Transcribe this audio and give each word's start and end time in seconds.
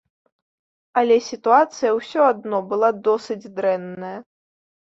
Але 1.01 1.17
сітуацыя 1.27 1.91
ўсё 1.99 2.19
адно 2.31 2.63
была 2.73 2.91
досыць 3.11 3.41
дрэнная. 3.57 4.19